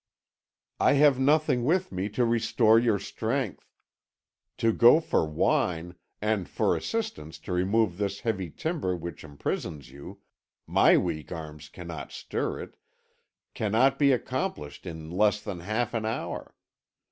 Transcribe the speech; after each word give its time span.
"I 0.79 0.93
have 0.93 1.19
nothing 1.19 1.63
with 1.63 1.91
me 1.91 2.09
to 2.09 2.25
restore 2.25 2.79
your 2.79 2.97
strength. 2.97 3.71
To 4.57 4.73
go 4.73 4.99
for 4.99 5.27
wine, 5.29 5.93
and 6.19 6.49
for 6.49 6.75
assistance 6.75 7.37
to 7.37 7.53
remove 7.53 7.99
this 7.99 8.21
heavy 8.21 8.49
timber 8.49 8.95
which 8.97 9.23
imprisons 9.23 9.91
you 9.91 10.19
my 10.65 10.97
weak 10.97 11.31
arms 11.31 11.69
cannot 11.69 12.11
stir 12.11 12.61
it 12.61 12.77
cannot 13.53 13.99
be 13.99 14.11
accomplished 14.11 14.87
in 14.87 15.11
less 15.11 15.39
than 15.39 15.59
half 15.59 15.93
an 15.93 16.07
hour. 16.07 16.55